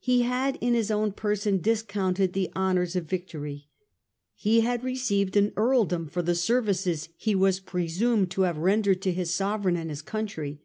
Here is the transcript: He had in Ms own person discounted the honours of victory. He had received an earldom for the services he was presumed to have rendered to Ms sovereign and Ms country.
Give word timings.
He 0.00 0.20
had 0.24 0.56
in 0.60 0.74
Ms 0.74 0.90
own 0.90 1.12
person 1.12 1.56
discounted 1.62 2.34
the 2.34 2.50
honours 2.54 2.96
of 2.96 3.06
victory. 3.08 3.70
He 4.34 4.60
had 4.60 4.84
received 4.84 5.38
an 5.38 5.54
earldom 5.56 6.06
for 6.06 6.20
the 6.20 6.34
services 6.34 7.08
he 7.16 7.34
was 7.34 7.60
presumed 7.60 8.30
to 8.32 8.42
have 8.42 8.58
rendered 8.58 9.00
to 9.00 9.14
Ms 9.16 9.32
sovereign 9.34 9.78
and 9.78 9.88
Ms 9.88 10.02
country. 10.02 10.60